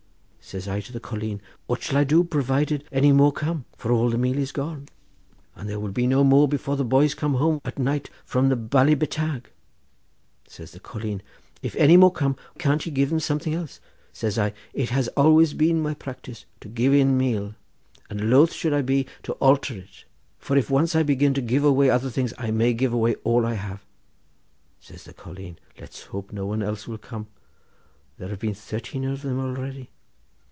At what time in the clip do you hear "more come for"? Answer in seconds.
3.13-3.89